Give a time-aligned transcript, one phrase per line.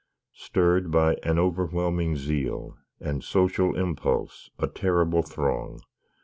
[0.33, 5.79] Stirr'd by an overwhelming zeal, And social impulse, a terrible throng!